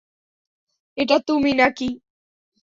এটা 0.97 1.17
তুমি 1.27 1.51
না-কি? 1.53 1.89